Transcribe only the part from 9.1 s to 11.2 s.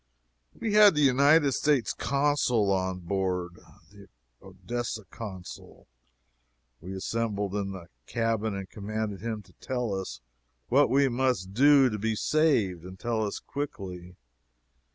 him to tell us what we